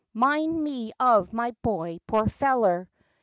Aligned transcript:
Mind 0.15 0.63
me 0.63 0.91
of 0.99 1.31
my 1.31 1.51
boy—pore 1.61 2.27
feller! 2.27 2.89